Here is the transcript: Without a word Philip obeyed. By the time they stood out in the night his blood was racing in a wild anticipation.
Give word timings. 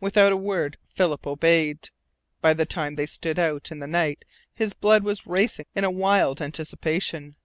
Without 0.00 0.32
a 0.32 0.36
word 0.38 0.78
Philip 0.94 1.26
obeyed. 1.26 1.90
By 2.40 2.54
the 2.54 2.64
time 2.64 2.94
they 2.94 3.04
stood 3.04 3.38
out 3.38 3.70
in 3.70 3.80
the 3.80 3.86
night 3.86 4.24
his 4.54 4.72
blood 4.72 5.04
was 5.04 5.26
racing 5.26 5.66
in 5.74 5.84
a 5.84 5.90
wild 5.90 6.40
anticipation. 6.40 7.36